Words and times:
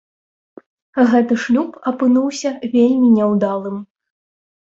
Гэты 1.09 1.33
шлюб 1.43 1.69
апынуўся 1.91 2.53
вельмі 2.73 3.09
няўдалым. 3.17 3.77